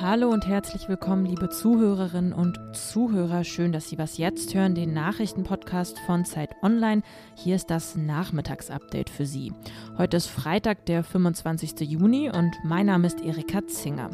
[0.00, 3.44] Hallo und herzlich willkommen, liebe Zuhörerinnen und Zuhörer.
[3.44, 7.02] Schön, dass Sie was jetzt hören, den Nachrichtenpodcast von Zeit Online.
[7.34, 9.52] Hier ist das Nachmittagsupdate für Sie.
[9.98, 11.80] Heute ist Freitag, der 25.
[11.80, 14.08] Juni und mein Name ist Erika Zinger.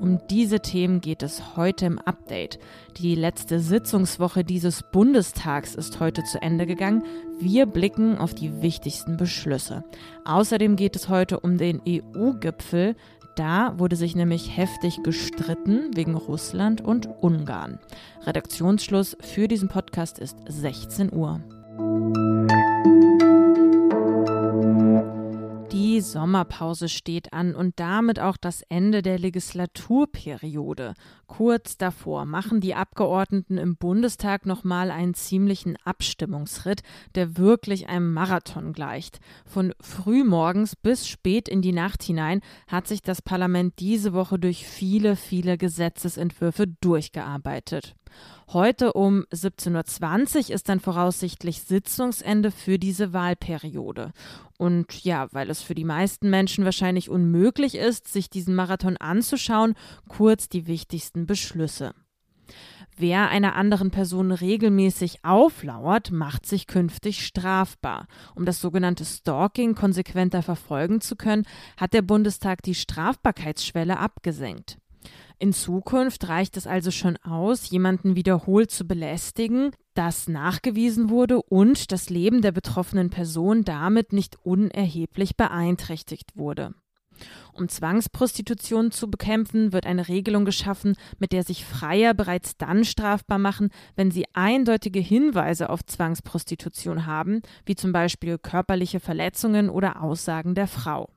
[0.00, 2.58] Um diese Themen geht es heute im Update.
[2.98, 7.02] Die letzte Sitzungswoche dieses Bundestags ist heute zu Ende gegangen.
[7.40, 9.84] Wir blicken auf die wichtigsten Beschlüsse.
[10.24, 12.94] Außerdem geht es heute um den EU-Gipfel.
[13.36, 17.78] Da wurde sich nämlich heftig gestritten wegen Russland und Ungarn.
[18.24, 21.40] Redaktionsschluss für diesen Podcast ist 16 Uhr.
[26.12, 30.94] Sommerpause steht an und damit auch das Ende der Legislaturperiode.
[31.26, 36.82] Kurz davor machen die Abgeordneten im Bundestag nochmal einen ziemlichen Abstimmungsritt,
[37.14, 39.20] der wirklich einem Marathon gleicht.
[39.44, 44.66] Von frühmorgens bis spät in die Nacht hinein hat sich das Parlament diese Woche durch
[44.66, 47.94] viele, viele Gesetzesentwürfe durchgearbeitet.
[48.52, 54.12] Heute um 17.20 Uhr ist dann voraussichtlich Sitzungsende für diese Wahlperiode.
[54.56, 59.74] Und ja, weil es für die meisten Menschen wahrscheinlich unmöglich ist, sich diesen Marathon anzuschauen,
[60.08, 61.92] kurz die wichtigsten Beschlüsse.
[62.98, 68.06] Wer einer anderen Person regelmäßig auflauert, macht sich künftig strafbar.
[68.34, 74.78] Um das sogenannte Stalking konsequenter verfolgen zu können, hat der Bundestag die Strafbarkeitsschwelle abgesenkt.
[75.38, 81.92] In Zukunft reicht es also schon aus, jemanden wiederholt zu belästigen, das nachgewiesen wurde und
[81.92, 86.74] das Leben der betroffenen Person damit nicht unerheblich beeinträchtigt wurde.
[87.52, 93.38] Um Zwangsprostitution zu bekämpfen, wird eine Regelung geschaffen, mit der sich Freier bereits dann strafbar
[93.38, 100.54] machen, wenn sie eindeutige Hinweise auf Zwangsprostitution haben, wie zum Beispiel körperliche Verletzungen oder Aussagen
[100.54, 101.08] der Frau.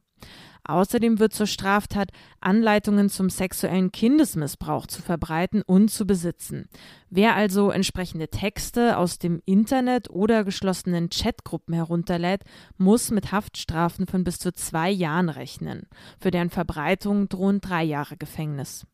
[0.70, 6.69] Außerdem wird zur Straftat, Anleitungen zum sexuellen Kindesmissbrauch zu verbreiten und zu besitzen.
[7.09, 12.44] Wer also entsprechende Texte aus dem Internet oder geschlossenen Chatgruppen herunterlädt,
[12.78, 15.88] muss mit Haftstrafen von bis zu zwei Jahren rechnen.
[16.19, 18.86] Für deren Verbreitung drohen drei Jahre Gefängnis.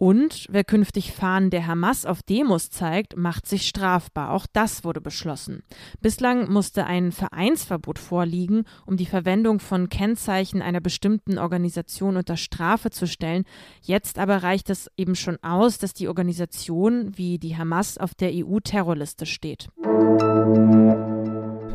[0.00, 4.30] Und wer künftig Fahnen der Hamas auf Demos zeigt, macht sich strafbar.
[4.30, 5.64] Auch das wurde beschlossen.
[6.00, 12.90] Bislang musste ein Vereinsverbot vorliegen, um die Verwendung von Kennzeichen einer bestimmten Organisation unter Strafe
[12.90, 13.44] zu stellen.
[13.82, 18.30] Jetzt aber reicht es eben schon aus, dass die Organisation wie die Hamas auf der
[18.32, 19.68] EU-Terrorliste steht.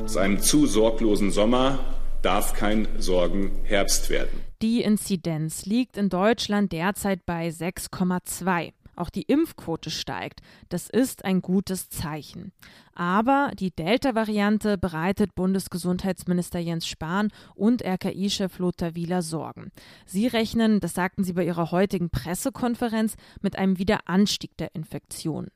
[0.01, 1.77] Aus einem zu sorglosen Sommer
[2.23, 4.41] darf kein Sorgenherbst werden.
[4.61, 8.71] Die Inzidenz liegt in Deutschland derzeit bei 6,2.
[8.95, 10.41] Auch die Impfquote steigt.
[10.69, 12.53] Das ist ein gutes Zeichen.
[12.93, 19.71] Aber die Delta-Variante bereitet Bundesgesundheitsminister Jens Spahn und RKI-Chef Lothar Wieler Sorgen.
[20.05, 25.47] Sie rechnen, das sagten sie bei ihrer heutigen Pressekonferenz, mit einem Wiederanstieg der Infektion.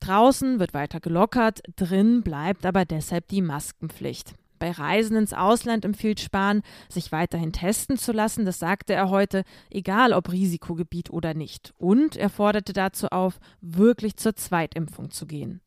[0.00, 4.34] Draußen wird weiter gelockert, drin bleibt aber deshalb die Maskenpflicht.
[4.58, 8.44] Bei Reisen ins Ausland empfiehlt Spahn, sich weiterhin testen zu lassen.
[8.44, 11.74] Das sagte er heute, egal ob Risikogebiet oder nicht.
[11.78, 15.60] Und er forderte dazu auf, wirklich zur Zweitimpfung zu gehen.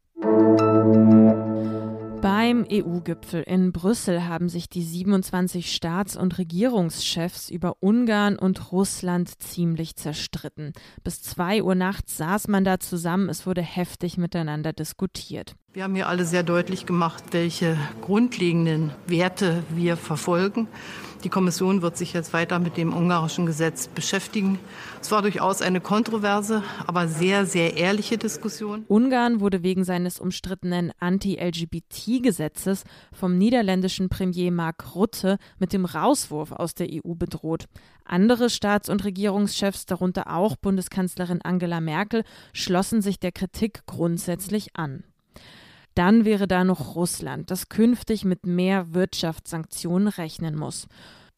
[2.22, 9.42] Beim EU-Gipfel in Brüssel haben sich die 27 Staats- und Regierungschefs über Ungarn und Russland
[9.42, 10.74] ziemlich zerstritten.
[11.02, 15.56] Bis zwei Uhr nachts saß man da zusammen, es wurde heftig miteinander diskutiert.
[15.72, 20.68] Wir haben hier alle sehr deutlich gemacht, welche grundlegenden Werte wir verfolgen.
[21.24, 24.58] Die Kommission wird sich jetzt weiter mit dem ungarischen Gesetz beschäftigen.
[25.00, 28.84] Es war durchaus eine kontroverse, aber sehr, sehr ehrliche Diskussion.
[28.88, 36.74] Ungarn wurde wegen seines umstrittenen Anti-LGBT-Gesetzes vom niederländischen Premier Mark Rutte mit dem Rauswurf aus
[36.74, 37.66] der EU bedroht.
[38.06, 45.04] Andere Staats- und Regierungschefs, darunter auch Bundeskanzlerin Angela Merkel, schlossen sich der Kritik grundsätzlich an.
[46.00, 50.88] Dann wäre da noch Russland, das künftig mit mehr Wirtschaftssanktionen rechnen muss.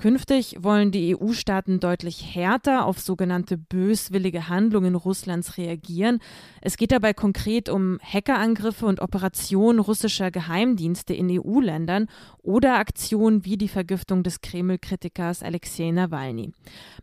[0.01, 6.17] Künftig wollen die EU-Staaten deutlich härter auf sogenannte böswillige Handlungen Russlands reagieren.
[6.59, 12.07] Es geht dabei konkret um Hackerangriffe und Operationen russischer Geheimdienste in EU-Ländern
[12.41, 16.51] oder Aktionen wie die Vergiftung des Kreml-Kritikers Alexei Nawalny.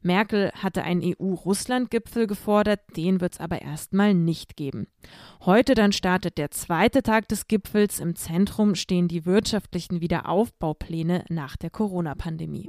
[0.03, 4.89] Merkel hatte einen EU-Russland-Gipfel gefordert, den wird es aber erstmal nicht geben.
[5.47, 8.01] Heute dann startet der zweite Tag des Gipfels.
[8.01, 12.69] Im Zentrum stehen die wirtschaftlichen Wiederaufbaupläne nach der Corona-Pandemie.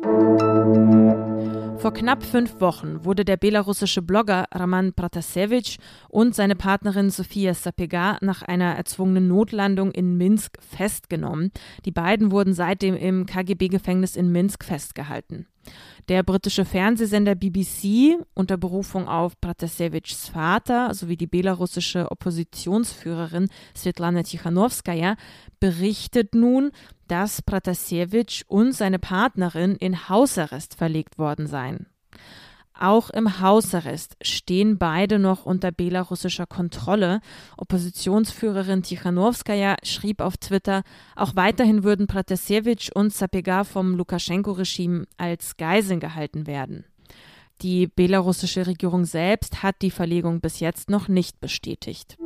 [1.80, 5.78] Vor knapp fünf Wochen wurde der belarussische Blogger Raman Pratasevich
[6.10, 11.52] und seine Partnerin Sofia Sapega nach einer erzwungenen Notlandung in Minsk festgenommen.
[11.86, 15.48] Die beiden wurden seitdem im KGB-Gefängnis in Minsk festgehalten.
[16.10, 25.16] Der britische Fernsehsender BBC unter Berufung auf Pratasevichs Vater sowie die belarussische Oppositionsführerin Svetlana Tichanowskaja
[25.60, 26.72] berichtet nun,
[27.10, 31.88] dass Pratasevich und seine Partnerin in Hausarrest verlegt worden seien.
[32.80, 37.20] Auch im Hausarrest stehen beide noch unter belarussischer Kontrolle.
[37.58, 40.84] Oppositionsführerin Tichanowskaja schrieb auf Twitter,
[41.18, 46.86] auch weiterhin würden Pratasevich und Sapega vom Lukaschenko-Regime als Geiseln gehalten werden.
[47.62, 52.18] Die belarussische Regierung selbst hat die Verlegung bis jetzt noch nicht bestätigt.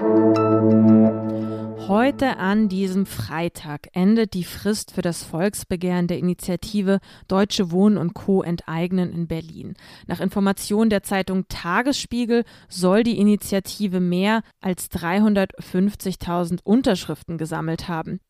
[1.89, 8.13] Heute an diesem Freitag endet die Frist für das Volksbegehren der Initiative Deutsche Wohnen und
[8.13, 8.41] Co.
[8.41, 9.73] enteignen in Berlin.
[10.07, 18.21] Nach Informationen der Zeitung Tagesspiegel soll die Initiative mehr als 350.000 Unterschriften gesammelt haben.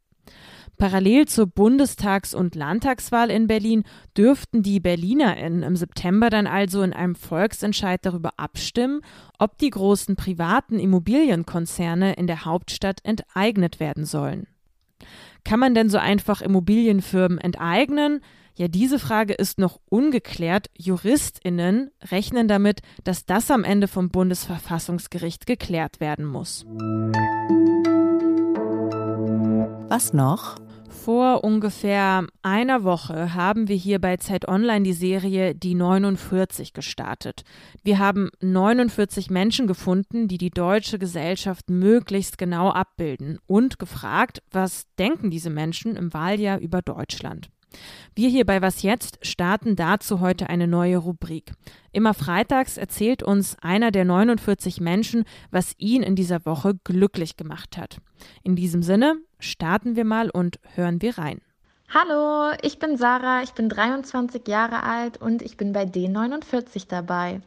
[0.78, 3.84] Parallel zur Bundestags- und Landtagswahl in Berlin
[4.18, 9.02] dürften die BerlinerInnen im September dann also in einem Volksentscheid darüber abstimmen,
[9.40, 14.48] ob die großen privaten Immobilienkonzerne in der Hauptstadt enteignet werden sollen.
[15.44, 18.22] Kann man denn so einfach Immobilienfirmen enteignen?
[18.56, 20.68] Ja, diese Frage ist noch ungeklärt.
[20.78, 26.66] JuristInnen rechnen damit, dass das am Ende vom Bundesverfassungsgericht geklärt werden muss.
[29.90, 30.63] Was noch?
[30.94, 37.44] Vor ungefähr einer Woche haben wir hier bei Zeit Online die Serie Die 49 gestartet.
[37.84, 44.86] Wir haben 49 Menschen gefunden, die die deutsche Gesellschaft möglichst genau abbilden und gefragt, was
[44.98, 47.50] denken diese Menschen im Wahljahr über Deutschland.
[48.16, 51.52] Wir hier bei Was Jetzt starten dazu heute eine neue Rubrik.
[51.92, 57.78] Immer freitags erzählt uns einer der 49 Menschen, was ihn in dieser Woche glücklich gemacht
[57.78, 57.98] hat.
[58.44, 61.42] In diesem Sinne starten wir mal und hören wir rein.
[61.94, 67.42] Hallo, ich bin Sarah, ich bin 23 Jahre alt und ich bin bei D49 dabei.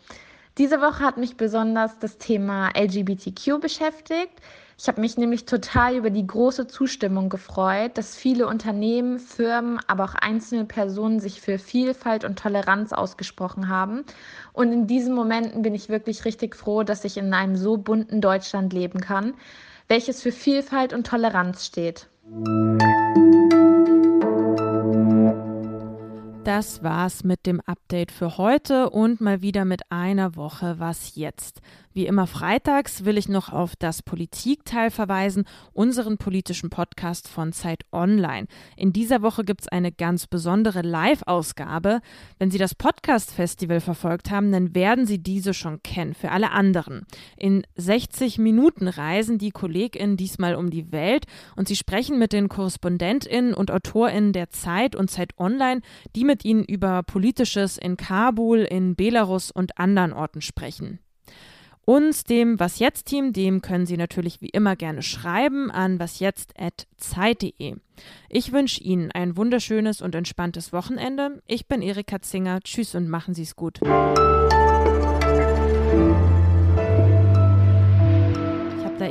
[0.59, 4.41] Diese Woche hat mich besonders das Thema LGBTQ beschäftigt.
[4.79, 10.05] Ich habe mich nämlich total über die große Zustimmung gefreut, dass viele Unternehmen, Firmen, aber
[10.05, 14.05] auch einzelne Personen sich für Vielfalt und Toleranz ausgesprochen haben.
[14.53, 18.21] Und in diesen Momenten bin ich wirklich richtig froh, dass ich in einem so bunten
[18.21, 19.35] Deutschland leben kann,
[19.89, 22.09] welches für Vielfalt und Toleranz steht.
[26.47, 31.61] Das war's mit dem Update für heute und mal wieder mit einer Woche Was jetzt.
[31.93, 37.87] Wie immer freitags will ich noch auf das Politikteil verweisen, unseren politischen Podcast von Zeit
[37.91, 38.49] Online.
[38.77, 42.03] In dieser Woche gibt es eine ganz besondere Live-Ausgabe.
[42.39, 46.13] Wenn Sie das Podcast-Festival verfolgt haben, dann werden Sie diese schon kennen.
[46.13, 47.07] Für alle anderen.
[47.39, 51.25] In 60 Minuten reisen die KollegInnen diesmal um die Welt
[51.57, 55.81] und sie sprechen mit den KorrespondentInnen und AutorInnen der Zeit und Zeit Online,
[56.15, 61.01] die mit ihnen über Politisches in Kabul, in Belarus und anderen Orten sprechen.
[61.89, 67.77] Uns, dem Was Jetzt Team, dem können Sie natürlich wie immer gerne schreiben an wasjetzt.zeit.de.
[68.29, 71.41] Ich wünsche Ihnen ein wunderschönes und entspanntes Wochenende.
[71.47, 72.59] Ich bin Erika Zinger.
[72.61, 73.81] Tschüss und machen Sie es gut.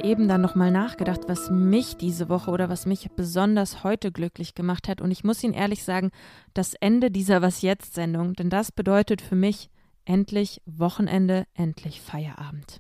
[0.05, 4.87] Eben dann nochmal nachgedacht, was mich diese Woche oder was mich besonders heute glücklich gemacht
[4.87, 5.01] hat.
[5.01, 6.11] Und ich muss Ihnen ehrlich sagen,
[6.53, 9.69] das Ende dieser Was Jetzt Sendung, denn das bedeutet für mich,
[10.07, 12.79] Endlich Wochenende, endlich Feierabend.